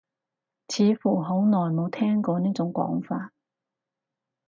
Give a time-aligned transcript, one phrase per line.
[0.69, 3.33] 似乎好耐冇聽過呢種講法